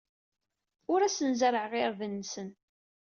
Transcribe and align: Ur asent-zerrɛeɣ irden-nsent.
Ur 0.91 0.99
asent-zerrɛeɣ 1.01 1.71
irden-nsent. 1.89 2.57